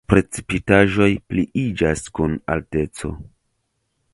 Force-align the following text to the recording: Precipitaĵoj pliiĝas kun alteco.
Precipitaĵoj 0.11 1.09
pliiĝas 1.33 2.03
kun 2.19 2.35
alteco. 2.55 3.13